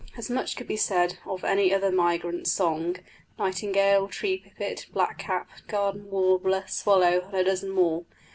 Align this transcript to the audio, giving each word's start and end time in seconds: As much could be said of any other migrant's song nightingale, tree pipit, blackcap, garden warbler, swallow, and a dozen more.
As 0.17 0.31
much 0.31 0.55
could 0.55 0.65
be 0.67 0.77
said 0.77 1.19
of 1.27 1.43
any 1.43 1.71
other 1.71 1.91
migrant's 1.91 2.51
song 2.51 2.95
nightingale, 3.37 4.07
tree 4.07 4.39
pipit, 4.43 4.87
blackcap, 4.91 5.45
garden 5.67 6.09
warbler, 6.09 6.63
swallow, 6.67 7.25
and 7.27 7.35
a 7.37 7.43
dozen 7.43 7.69
more. 7.69 8.03